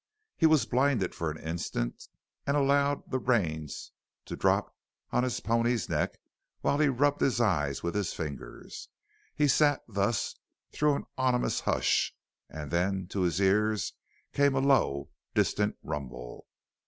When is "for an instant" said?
1.13-2.07